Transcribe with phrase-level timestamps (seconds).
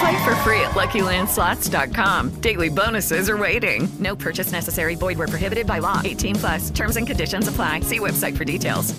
[0.00, 2.40] Play for free at LuckyLandSlots.com.
[2.40, 3.88] Daily bonuses are waiting.
[3.98, 4.94] No purchase necessary.
[4.94, 6.00] Void where prohibited by law.
[6.04, 6.70] 18 plus.
[6.70, 7.80] Terms and conditions apply.
[7.80, 8.94] See website for details.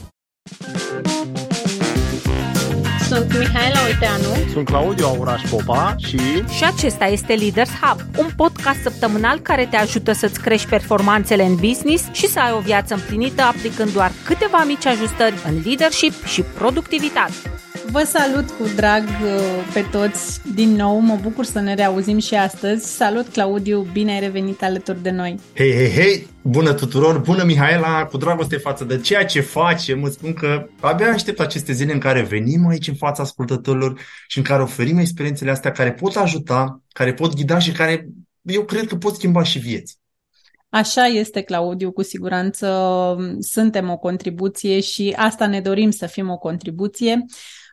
[3.07, 6.17] Sunt Mihaela Olteanu Sunt Claudiu Auraș Popa și...
[6.55, 11.55] și acesta este Leaders Hub, un podcast săptămânal care te ajută să-ți crești performanțele în
[11.55, 16.41] business și să ai o viață împlinită aplicând doar câteva mici ajustări în leadership și
[16.41, 17.56] productivitate.
[17.91, 22.35] Vă salut cu drag uh, pe toți din nou, mă bucur să ne reauzim și
[22.35, 22.95] astăzi.
[22.95, 25.39] Salut Claudiu, bine ai revenit alături de noi.
[25.55, 26.27] Hei, hei, hei!
[26.41, 27.19] Bună tuturor!
[27.19, 28.05] Bună Mihaela!
[28.05, 31.99] Cu dragoste față de ceea ce facem, îți spun că abia aștept aceste zile în
[31.99, 36.81] care venim aici în fața ascultătorilor și în care oferim experiențele astea care pot ajuta,
[36.87, 38.07] care pot ghida și care
[38.41, 39.97] eu cred că pot schimba și vieți.
[40.69, 42.67] Așa este, Claudiu, cu siguranță
[43.39, 47.25] suntem o contribuție și asta ne dorim să fim o contribuție.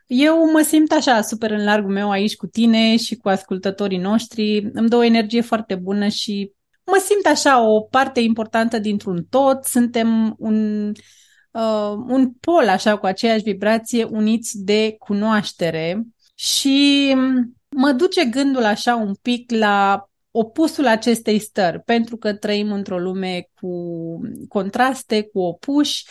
[0.05, 4.69] Eu mă simt așa super în largul meu aici cu tine și cu ascultătorii noștri.
[4.73, 6.51] Îmi dă o energie foarte bună și
[6.85, 9.63] mă simt așa o parte importantă dintr-un tot.
[9.63, 10.87] Suntem un,
[11.51, 16.03] uh, un pol așa cu aceeași vibrație uniți de cunoaștere
[16.35, 17.13] și
[17.69, 23.49] mă duce gândul așa un pic la opusul acestei stări, pentru că trăim într-o lume
[23.61, 23.71] cu
[24.47, 26.05] contraste, cu opuși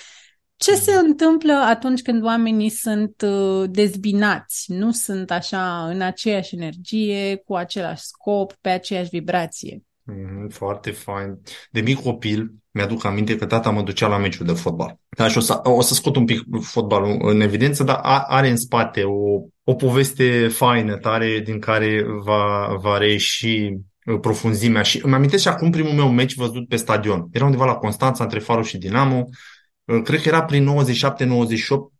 [0.57, 7.37] ce se întâmplă atunci când oamenii sunt uh, dezbinați, nu sunt așa în aceeași energie,
[7.37, 9.83] cu același scop, pe aceeași vibrație?
[10.03, 11.41] Mm, foarte fain.
[11.71, 14.99] De mic copil, mi-aduc aminte că tata mă ducea la meciul de fotbal.
[15.09, 18.57] Da, și o să, o să scot un pic fotbalul în evidență, dar are în
[18.57, 23.77] spate o, o poveste faină, tare, din care va, va reieși
[24.07, 24.83] uh, profunzimea.
[24.83, 27.29] Și îmi amintesc și acum primul meu meci văzut pe stadion.
[27.33, 29.25] Era undeva la Constanța, între Faru și Dinamo.
[29.85, 30.69] Cred că era prin 97-98,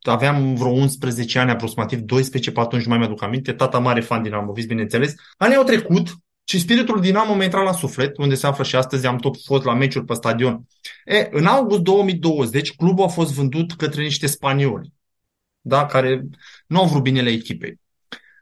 [0.03, 4.23] aveam vreo 11 ani, aproximativ 12 pe atunci, nu mai mi-aduc aminte, tata mare fan
[4.23, 5.15] Dinamovist, bineînțeles.
[5.37, 6.09] Anii au trecut
[6.45, 9.65] și spiritul Dinamo mi-a intrat la suflet, unde se află și astăzi, am tot fost
[9.65, 10.67] la meciuri pe stadion.
[11.05, 14.93] E, în august 2020, clubul a fost vândut către niște spanioli,
[15.61, 16.25] da, care
[16.67, 17.81] nu au vrut binele echipei.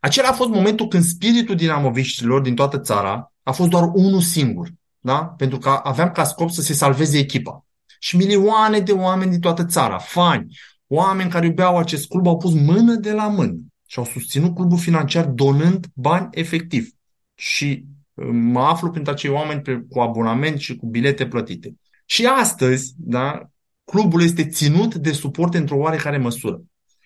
[0.00, 4.69] Acela a fost momentul când spiritul dinamoviștilor din toată țara a fost doar unul singur,
[5.00, 5.25] da?
[5.25, 7.64] pentru că aveam ca scop să se salveze echipa
[8.02, 12.52] și milioane de oameni din toată țara, fani, oameni care iubeau acest club, au pus
[12.52, 16.90] mână de la mână și au susținut clubul financiar donând bani efectiv.
[17.34, 21.74] Și uh, mă aflu printre acei oameni pe, cu abonament și cu bilete plătite.
[22.04, 23.50] Și astăzi, da,
[23.84, 26.62] clubul este ținut de suport într-o oarecare măsură.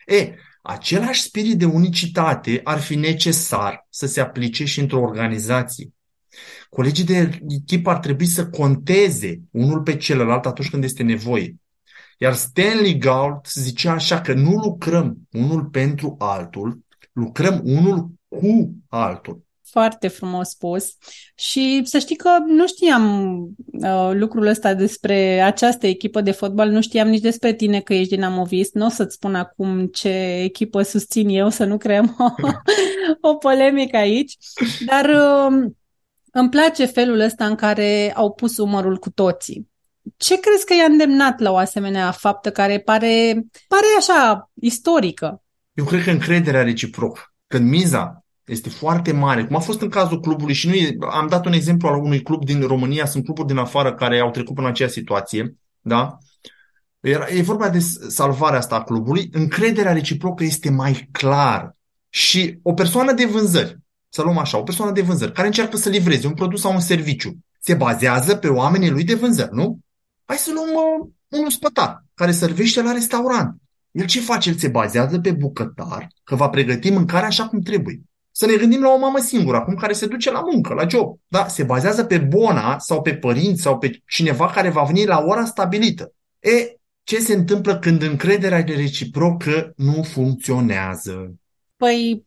[0.07, 5.89] E, același spirit de unicitate ar fi necesar să se aplice și într-o organizație.
[6.71, 11.57] Colegii de echipă ar trebui să conteze unul pe celălalt atunci când este nevoie.
[12.19, 16.81] Iar Stanley Gault zicea așa că nu lucrăm unul pentru altul,
[17.13, 19.45] lucrăm unul cu altul.
[19.71, 20.97] Foarte frumos spus.
[21.35, 23.35] Și să știi că nu știam
[23.73, 28.15] uh, lucrul ăsta despre această echipă de fotbal, nu știam nici despre tine că ești
[28.15, 28.75] dinamovist.
[28.75, 32.17] Nu o să-ți spun acum ce echipă susțin eu, să nu creăm
[33.23, 34.37] o, o polemică aici.
[34.87, 35.71] Dar uh,
[36.39, 39.71] îmi place felul ăsta în care au pus umărul cu toții.
[40.17, 45.43] Ce crezi că i-a îndemnat la o asemenea faptă care pare, pare așa istorică?
[45.73, 47.21] Eu cred că încrederea reciprocă.
[47.47, 51.47] Când miza este foarte mare, cum a fost în cazul clubului și nu am dat
[51.47, 54.67] un exemplu al unui club din România, sunt cluburi din afară care au trecut în
[54.67, 56.19] aceea situație, da?
[57.29, 57.79] E vorba de
[58.09, 61.77] salvarea asta a clubului, încrederea reciprocă este mai clară.
[62.09, 63.79] Și o persoană de vânzări
[64.17, 66.81] să luăm așa, o persoană de vânzări care încearcă să livreze un produs sau un
[66.81, 69.79] serviciu, se bazează pe oamenii lui de vânzări, nu?
[70.25, 73.57] Hai să luăm uh, unul spătar care servește la restaurant.
[73.91, 74.49] El ce face?
[74.49, 78.01] El se bazează pe bucătar, că va pregăti mâncarea așa cum trebuie.
[78.31, 81.19] Să ne gândim la o mamă singură, acum care se duce la muncă, la job.
[81.29, 81.49] Da?
[81.49, 85.45] Se bazează pe bona sau pe părinți sau pe cineva care va veni la ora
[85.45, 86.13] stabilită.
[86.41, 91.35] E, ce se întâmplă când încrederea reciprocă nu funcționează?
[91.77, 92.27] Păi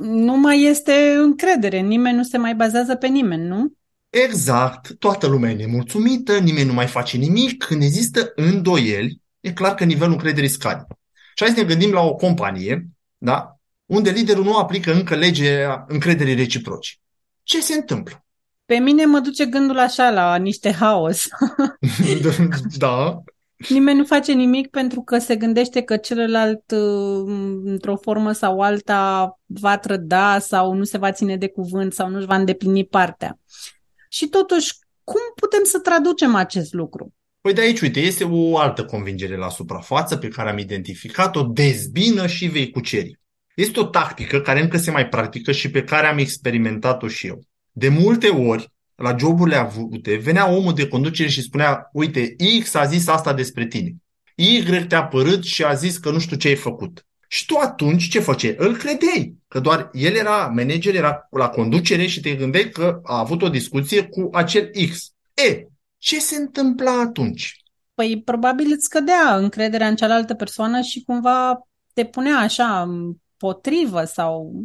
[0.00, 3.72] nu mai este încredere, nimeni nu se mai bazează pe nimeni, nu?
[4.10, 9.74] Exact, toată lumea e nemulțumită, nimeni nu mai face nimic, când există îndoieli, e clar
[9.74, 10.86] că nivelul încrederii scade.
[11.34, 12.88] Și hai să ne gândim la o companie,
[13.18, 13.60] da?
[13.90, 16.92] unde liderul nu aplică încă legea încrederii reciproce.
[17.42, 18.24] Ce se întâmplă?
[18.64, 21.28] Pe mine mă duce gândul așa la niște haos.
[22.78, 23.22] da.
[23.68, 29.38] Nimeni nu face nimic pentru că se gândește că celălalt, uh, într-o formă sau alta,
[29.46, 33.38] va trăda sau nu se va ține de cuvânt sau nu-și va îndeplini partea.
[34.08, 34.72] Și totuși,
[35.04, 37.14] cum putem să traducem acest lucru?
[37.40, 42.26] Păi de aici, uite, este o altă convingere la suprafață pe care am identificat-o, dezbină
[42.26, 43.18] și vei cuceri.
[43.54, 47.40] Este o tactică care încă se mai practică și pe care am experimentat-o și eu.
[47.70, 48.72] De multe ori,
[49.02, 53.66] la joburile avute, venea omul de conducere și spunea, uite, X a zis asta despre
[53.66, 53.94] tine.
[54.34, 57.06] Y te-a părât și a zis că nu știu ce ai făcut.
[57.28, 58.54] Și tu atunci ce făceai?
[58.58, 63.18] Îl credeai, că doar el era manager, era la conducere și te gândeai că a
[63.18, 65.12] avut o discuție cu acel X.
[65.48, 65.66] E,
[65.98, 67.62] ce se întâmpla atunci?
[67.94, 71.60] Păi probabil îți scădea încrederea în cealaltă persoană și cumva
[71.92, 72.88] te punea așa
[73.36, 74.64] potrivă sau...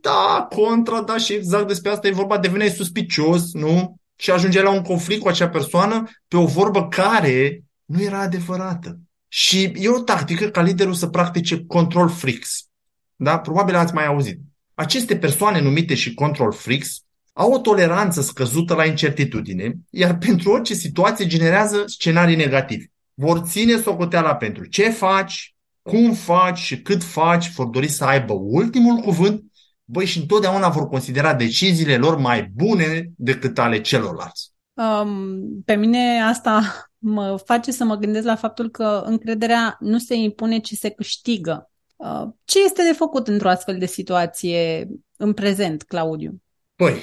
[0.00, 3.96] Da, contra, da, și exact despre asta e vorba, deveneai suspicios, nu?
[4.16, 8.98] Și ajungeai la un conflict cu acea persoană pe o vorbă care nu era adevărată.
[9.28, 12.68] Și e o tactică ca liderul să practice control freaks.
[13.16, 13.38] Da?
[13.38, 14.40] Probabil ați mai auzit.
[14.74, 20.74] Aceste persoane numite și control freaks au o toleranță scăzută la incertitudine, iar pentru orice
[20.74, 22.90] situație generează scenarii negative.
[23.14, 28.32] Vor ține socoteala pentru ce faci, cum faci și cât faci, vor dori să aibă
[28.32, 29.42] ultimul cuvânt,
[29.84, 34.52] băi, și întotdeauna vor considera deciziile lor mai bune decât ale celorlalți.
[34.72, 36.62] Um, pe mine asta
[36.98, 41.70] mă face să mă gândesc la faptul că încrederea nu se impune, ci se câștigă.
[41.96, 46.42] Uh, ce este de făcut într-o astfel de situație în prezent, Claudiu?
[46.74, 46.94] Păi,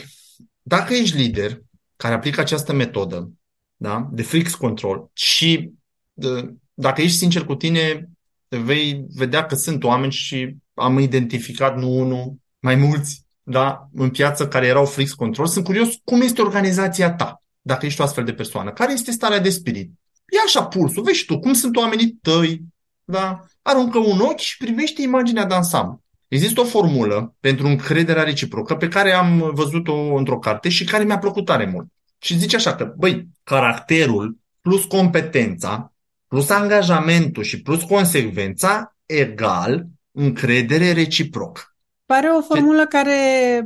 [0.61, 1.61] dacă ești lider
[1.95, 3.31] care aplică această metodă
[3.75, 5.71] da, de fix control și
[6.13, 8.09] de, dacă ești sincer cu tine,
[8.47, 14.47] vei vedea că sunt oameni și am identificat nu unul, mai mulți da, în piață
[14.47, 15.47] care erau fix control.
[15.47, 18.71] Sunt curios cum este organizația ta, dacă ești o astfel de persoană.
[18.71, 19.91] Care este starea de spirit?
[20.33, 22.61] Ia așa pulsul, vezi tu cum sunt oamenii tăi,
[23.03, 23.45] da?
[23.61, 26.03] aruncă un ochi și privește imaginea de ansamblu.
[26.27, 31.17] Există o formulă pentru încrederea reciprocă pe care am văzut-o într-o carte și care mi-a
[31.17, 31.87] plăcut tare mult.
[32.17, 35.93] Și zice așa că, băi, caracterul plus competența
[36.27, 41.70] plus angajamentul și plus consecvența egal încredere reciproc.
[42.11, 43.17] Pare o formulă care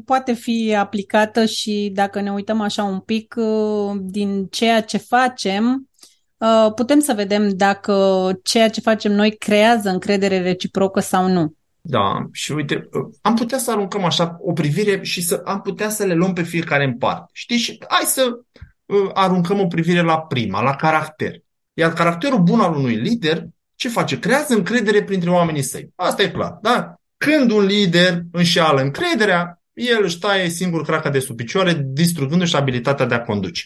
[0.06, 5.90] poate fi aplicată și dacă ne uităm așa un pic uh, din ceea ce facem,
[6.38, 7.94] uh, putem să vedem dacă
[8.44, 11.54] ceea ce facem noi creează încredere reciprocă sau nu.
[11.82, 12.90] Da, și uite,
[13.22, 16.44] am putea să aruncăm așa o privire și să am putea să le luăm pe
[16.44, 17.30] fiecare în parte.
[17.34, 17.58] Știi?
[17.58, 18.40] Și hai să
[18.86, 21.36] uh, aruncăm o privire la prima, la caracter.
[21.74, 23.46] Iar caracterul bun al unui lider,
[23.76, 24.20] ce face?
[24.20, 25.90] Creează încredere printre oamenii săi.
[25.96, 26.95] Asta e clar, da?
[27.18, 33.06] Când un lider înșeală încrederea, el își taie singur craca de sub picioare, distrugându-și abilitatea
[33.06, 33.64] de a conduce.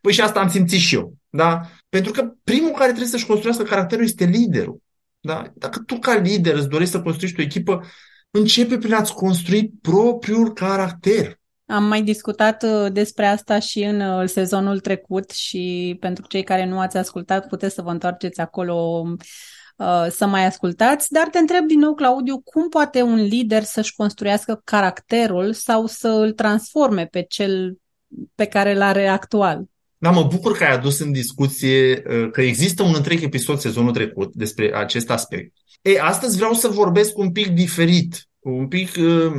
[0.00, 1.60] Păi și asta am simțit și eu, da?
[1.88, 4.82] Pentru că primul care trebuie să-și construiască caracterul este liderul.
[5.20, 5.52] Da?
[5.54, 7.84] Dacă tu ca lider îți dorești să construiești o echipă,
[8.30, 11.38] începe prin a-ți construi propriul caracter.
[11.66, 16.66] Am mai discutat uh, despre asta și în uh, sezonul trecut și pentru cei care
[16.66, 19.04] nu ați ascultat puteți să vă întoarceți acolo
[19.76, 23.94] uh, să mai ascultați, dar te întreb din nou, Claudiu, cum poate un lider să-și
[23.94, 27.78] construiască caracterul sau să îl transforme pe cel
[28.34, 29.62] pe care îl are actual?
[29.98, 33.92] Da, mă bucur că ai adus în discuție uh, că există un întreg episod sezonul
[33.92, 35.52] trecut despre acest aspect.
[35.82, 39.32] Ei, astăzi vreau să vorbesc un pic diferit, un pic uh,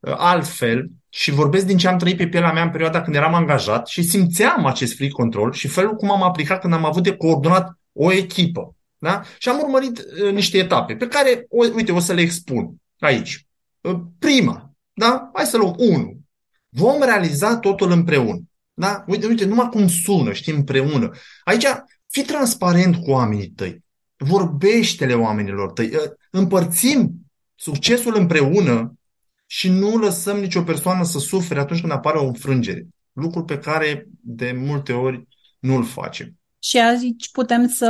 [0.00, 3.86] altfel și vorbesc din ce am trăit pe pielea mea în perioada când eram angajat
[3.86, 7.78] și simțeam acest free control și felul cum am aplicat când am avut de coordonat
[7.92, 8.76] o echipă.
[8.98, 9.22] Da?
[9.38, 13.46] Și am urmărit uh, niște etape pe care, o, uite, o să le expun aici.
[13.80, 15.30] Uh, prima, da?
[15.34, 16.20] hai să luăm 1.
[16.68, 18.40] Vom realiza totul împreună.
[18.74, 19.04] Da?
[19.06, 21.10] Uite, uite, numai cum sună, știi, împreună.
[21.44, 21.66] Aici,
[22.06, 23.84] fii transparent cu oamenii tăi.
[24.16, 25.86] Vorbește-le oamenilor tăi.
[25.86, 27.12] Uh, împărțim
[27.54, 28.98] succesul împreună
[29.46, 32.86] și nu lăsăm nicio persoană să sufere atunci când apare o înfrângere.
[33.12, 35.28] Lucru pe care de multe ori
[35.58, 36.37] nu îl facem.
[36.58, 37.86] Și aici putem să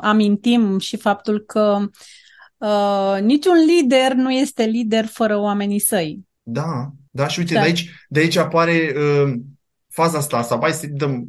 [0.00, 1.88] amintim și faptul că
[2.56, 6.20] uh, niciun lider nu este lider fără oamenii săi.
[6.42, 7.60] Da, da, și uite, da.
[7.60, 9.34] De, aici, de aici apare uh,
[9.88, 11.26] faza asta, sau hai să dăm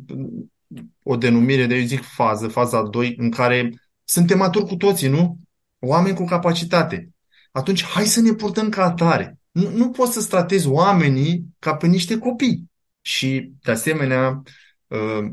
[1.04, 5.38] o denumire, de eu zic fază, faza 2, în care suntem maturi cu toții, nu?
[5.80, 7.10] Oameni cu capacitate.
[7.52, 9.38] Atunci, hai să ne purtăm ca atare.
[9.52, 12.72] Nu, nu poți să tratezi oamenii ca pe niște copii.
[13.02, 14.42] Și, de asemenea,
[14.88, 15.32] uh,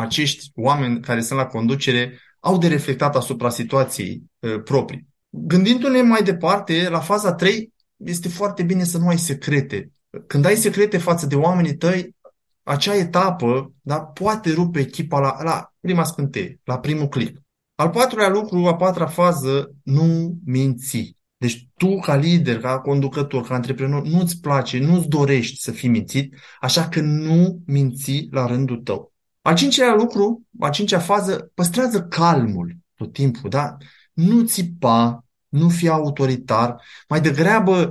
[0.00, 5.06] acești oameni care sunt la conducere au de reflectat asupra situației uh, proprii.
[5.28, 9.90] Gândindu-ne mai departe, la faza 3, este foarte bine să nu ai secrete.
[10.26, 12.16] Când ai secrete față de oamenii tăi,
[12.62, 17.40] acea etapă da, poate rupe echipa la, la prima scânteie, la primul click.
[17.74, 21.16] Al patrulea lucru, a patra fază, nu minți.
[21.36, 26.34] Deci tu, ca lider, ca conducător, ca antreprenor, nu-ți place, nu-ți dorești să fii mințit,
[26.60, 29.09] așa că nu minți la rândul tău.
[29.50, 33.76] Al cincilea lucru, a cincea fază, păstrează calmul tot timpul, da?
[34.12, 37.90] Nu țipa, nu fi autoritar, mai degrabă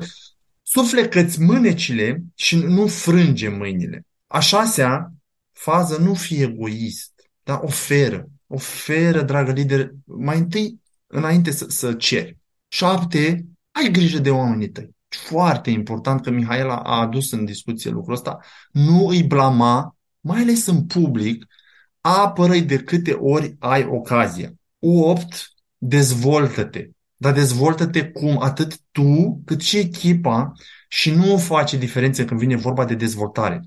[0.62, 4.06] suflecă-ți mânecile și nu frânge mâinile.
[4.28, 5.14] A șasea
[5.52, 7.12] fază, nu fi egoist,
[7.44, 7.60] da?
[7.64, 12.38] Oferă, oferă, dragă lider, mai întâi, înainte să, să ceri.
[12.68, 14.96] Șapte, ai grijă de oamenii tăi.
[15.08, 18.40] Foarte important că Mihaela a adus în discuție lucrul ăsta.
[18.72, 21.46] Nu îi blama, mai ales în public,
[22.18, 24.54] apără de câte ori ai ocazia.
[24.80, 25.52] 8.
[25.78, 26.90] Dezvoltă-te.
[27.16, 30.52] Dar dezvoltă-te cum atât tu cât și echipa
[30.88, 33.62] și nu face diferențe când vine vorba de dezvoltare.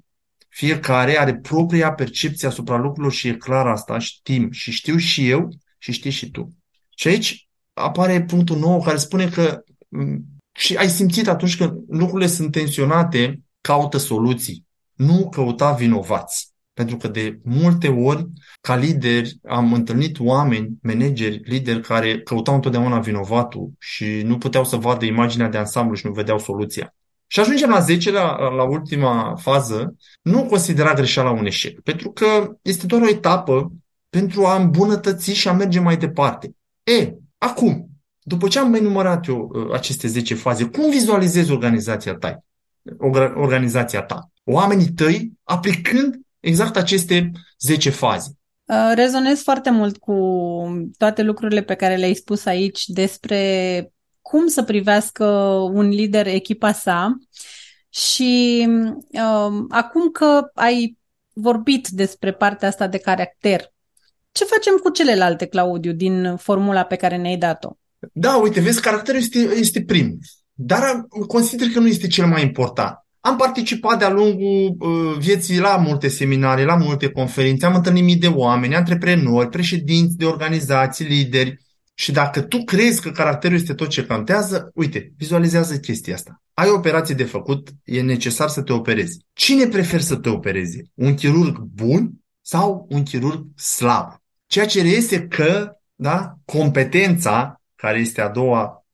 [0.49, 5.49] Fiecare are propria percepție asupra lucrurilor și e clar asta, știm și știu și eu
[5.79, 6.57] și știi și tu.
[6.97, 9.63] Și aici apare punctul nou care spune că
[10.53, 16.52] și ai simțit atunci când lucrurile sunt tensionate, caută soluții, nu căuta vinovați.
[16.73, 18.27] Pentru că de multe ori,
[18.61, 24.77] ca lideri, am întâlnit oameni, manageri, lideri care căutau întotdeauna vinovatul și nu puteau să
[24.77, 26.95] vadă imaginea de ansamblu și nu vedeau soluția.
[27.27, 32.57] Și ajungem la 10, la, la ultima fază, nu considera greșeala un eșec, pentru că
[32.63, 33.73] este doar o etapă
[34.09, 36.55] pentru a îmbunătăți și a merge mai departe.
[36.83, 42.45] E, acum, după ce am enumerat eu uh, aceste 10 faze, cum vizualizezi organizația ta?
[43.35, 44.31] Organizația ta?
[44.45, 48.37] Oamenii tăi aplicând exact aceste 10 faze.
[48.65, 50.17] Uh, rezonez foarte mult cu
[50.97, 55.25] toate lucrurile pe care le-ai spus aici despre cum să privească
[55.73, 57.17] un lider echipa sa
[57.89, 58.67] și
[58.99, 60.99] uh, acum că ai
[61.33, 63.73] vorbit despre partea asta de caracter,
[64.33, 67.77] ce facem cu celelalte, Claudiu, din formula pe care ne-ai dat-o?
[68.13, 70.19] Da, uite, vezi, caracterul este, este prim,
[70.53, 73.02] dar consider că nu este cel mai important.
[73.25, 78.17] Am participat de-a lungul uh, vieții la multe seminarii, la multe conferințe, am întâlnit mii
[78.17, 81.61] de oameni, antreprenori, președinți de organizații, lideri.
[81.95, 86.43] Și dacă tu crezi că caracterul este tot ce contează, uite, vizualizează chestia asta.
[86.55, 89.19] Ai o operație de făcut, e necesar să te operezi.
[89.33, 90.83] Cine preferi să te opereze?
[90.95, 92.11] Un chirurg bun
[92.41, 94.15] sau un chirurg slab?
[94.47, 98.87] Ceea ce reiese că da, competența, care este a doua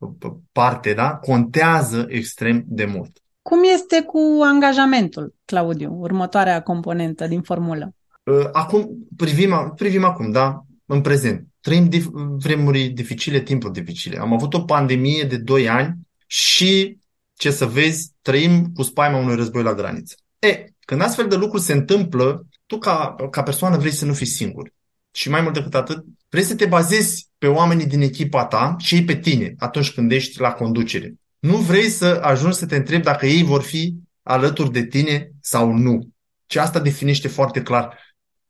[0.53, 3.23] parte, da, contează extrem de mult.
[3.49, 7.95] Cum este cu angajamentul, Claudiu, următoarea componentă din formulă?
[8.23, 11.47] Uh, acum, privim, privim acum, da, în prezent.
[11.61, 14.19] Trăim dif- vremuri dificile, timpuri dificile.
[14.19, 15.95] Am avut o pandemie de 2 ani
[16.27, 16.99] și,
[17.35, 20.15] ce să vezi, trăim cu spaima unui război la graniță.
[20.39, 24.27] E, când astfel de lucruri se întâmplă, tu ca, ca persoană vrei să nu fii
[24.27, 24.73] singur.
[25.11, 28.95] Și mai mult decât atât, vrei să te bazezi pe oamenii din echipa ta și
[28.95, 31.15] ei pe tine atunci când ești la conducere.
[31.39, 35.73] Nu vrei să ajungi să te întrebi dacă ei vor fi alături de tine sau
[35.73, 36.09] nu.
[36.47, 37.99] Și asta definește foarte clar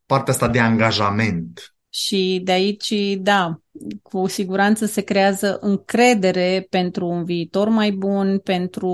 [0.06, 1.74] partea asta de angajament.
[1.88, 3.60] Și de aici, da,
[4.02, 8.88] cu siguranță se creează încredere pentru un viitor mai bun, pentru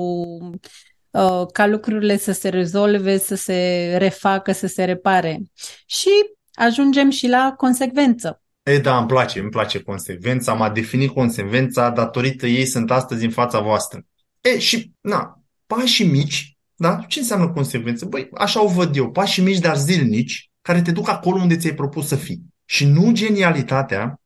[1.10, 5.40] uh, ca lucrurile să se rezolve, să se refacă, să se repare.
[5.86, 6.10] Și
[6.52, 8.42] ajungem și la consecvență.
[8.64, 13.30] E, da, îmi place, îmi place consecvența, m-a definit consecvența, datorită ei sunt astăzi în
[13.30, 14.06] fața voastră.
[14.40, 17.04] E, și, na, pașii mici, da?
[17.08, 18.04] Ce înseamnă consecvență?
[18.04, 21.74] Băi, așa o văd eu, pașii mici, dar zilnici, care te duc acolo unde ți-ai
[21.74, 22.42] propus să fii.
[22.64, 24.20] Și nu genialitatea,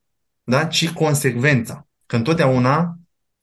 [0.45, 1.87] da, ci consecvența.
[2.07, 2.99] Că întotdeauna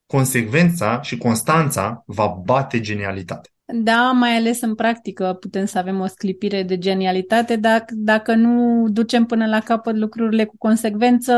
[0.06, 3.52] consecvența și constanța va bate genialitatea.
[3.74, 8.86] Da, mai ales în practică putem să avem o sclipire de genialitate, dar dacă nu
[8.90, 11.34] ducem până la capăt lucrurile cu consecvență,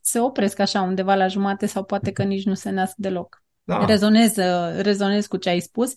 [0.00, 3.42] se opresc așa undeva la jumate sau poate că nici nu se nasc deloc.
[3.64, 3.84] Da.
[3.84, 4.34] Rezonez,
[4.78, 5.92] rezonez cu ce ai spus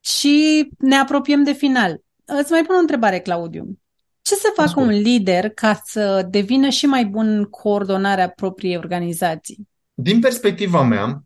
[0.00, 2.00] și ne apropiem de final.
[2.24, 3.78] Îți mai pun o întrebare, Claudiu.
[4.22, 9.68] Ce să facă un lider ca să devină și mai bun coordonarea propriei organizații?
[9.94, 11.24] Din perspectiva mea,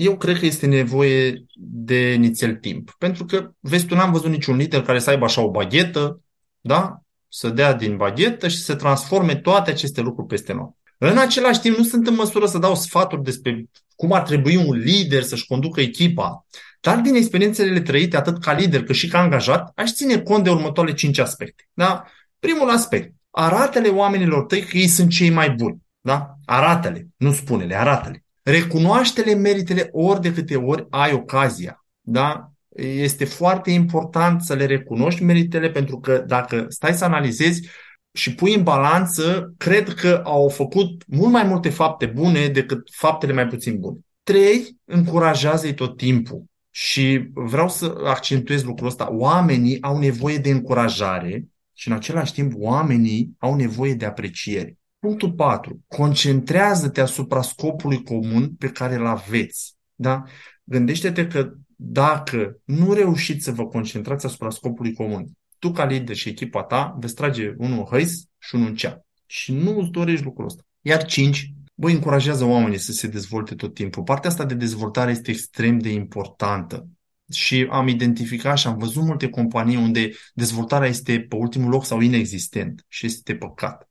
[0.00, 2.94] eu cred că este nevoie de nițel timp.
[2.98, 6.20] Pentru că, vezi, tu n-am văzut niciun lider care să aibă așa o baghetă,
[6.60, 7.00] da?
[7.28, 10.68] Să dea din baghetă și să transforme toate aceste lucruri peste noi.
[10.98, 13.64] În același timp, nu sunt în măsură să dau sfaturi despre
[13.96, 16.46] cum ar trebui un lider să-și conducă echipa,
[16.80, 20.50] dar din experiențele trăite, atât ca lider cât și ca angajat, aș ține cont de
[20.50, 21.68] următoarele cinci aspecte.
[21.72, 22.04] Da?
[22.38, 25.82] Primul aspect, arată-le oamenilor tăi că ei sunt cei mai buni.
[26.00, 26.34] Da?
[26.44, 28.24] Arată-le, nu spune-le, arată-le.
[28.42, 31.84] Recunoaște-le meritele ori de câte ori ai ocazia.
[32.00, 32.50] Da?
[32.76, 37.68] Este foarte important să le recunoști meritele pentru că dacă stai să analizezi
[38.12, 43.32] și pui în balanță, cred că au făcut mult mai multe fapte bune decât faptele
[43.32, 43.98] mai puțin bune.
[44.22, 46.44] Trei, încurajează-i tot timpul.
[46.70, 49.12] Și vreau să accentuez lucrul ăsta.
[49.12, 54.78] Oamenii au nevoie de încurajare și în același timp oamenii au nevoie de apreciere.
[55.00, 55.84] Punctul 4.
[55.88, 59.76] Concentrează-te asupra scopului comun pe care îl aveți.
[59.94, 60.22] Da?
[60.64, 65.26] Gândește-te că dacă nu reușiți să vă concentrați asupra scopului comun,
[65.58, 69.04] tu ca lider și echipa ta veți trage unul hăis și unul în cea.
[69.26, 70.62] Și nu îți dorești lucrul ăsta.
[70.80, 71.52] Iar 5.
[71.74, 74.02] Băi, încurajează oamenii să se dezvolte tot timpul.
[74.02, 76.88] Partea asta de dezvoltare este extrem de importantă.
[77.32, 82.00] Și am identificat și am văzut multe companii unde dezvoltarea este pe ultimul loc sau
[82.00, 83.90] inexistent și este păcat.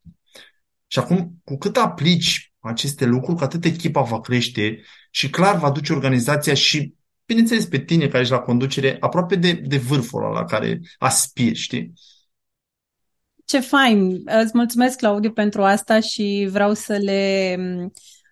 [0.92, 4.80] Și acum, cu cât aplici aceste lucruri, cu atât echipa va crește
[5.10, 6.94] și clar va duce organizația și,
[7.26, 11.92] bineînțeles, pe tine care ești la conducere, aproape de, de vârful la care aspiri, știi?
[13.44, 14.22] Ce fain!
[14.42, 17.56] Îți mulțumesc, Claudiu, pentru asta și vreau să le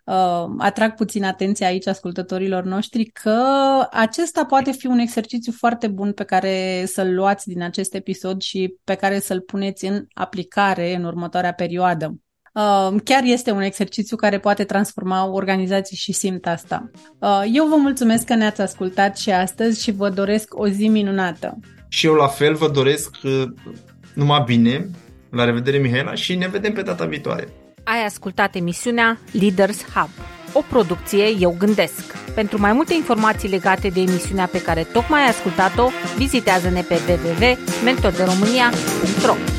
[0.05, 3.43] uh, atrag puțin atenția aici ascultătorilor noștri că
[3.91, 8.75] acesta poate fi un exercițiu foarte bun pe care să-l luați din acest episod și
[8.85, 12.15] pe care să-l puneți în aplicare în următoarea perioadă.
[12.55, 16.91] Uh, chiar este un exercițiu care poate transforma organizații și simt asta.
[17.19, 21.59] Uh, eu vă mulțumesc că ne-ați ascultat și astăzi și vă doresc o zi minunată.
[21.89, 23.43] Și eu la fel vă doresc uh,
[24.15, 24.89] numai bine.
[25.31, 27.49] La revedere, Mihaela, și ne vedem pe data viitoare.
[27.85, 30.09] Ai ascultat emisiunea Leaders Hub,
[30.53, 32.17] o producție Eu Gândesc.
[32.35, 39.58] Pentru mai multe informații legate de emisiunea pe care tocmai ai ascultat-o, vizitează-ne pe www.mentorderomânia.ro